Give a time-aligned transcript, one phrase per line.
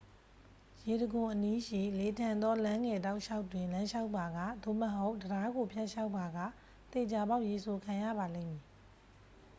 [0.87, 6.37] ရေတံခွန်အနီးရှိ လေထန်သောလမ်းငယ်တောက်လျှောက်တွင် လမ်းလျှောက်ပါက သို့မဟုတ် တံတားကိုဖြတ်လျှောက်ပါက
[6.91, 8.63] သေချာပေါက်ရေစိုခံရပါလိမ့်မည်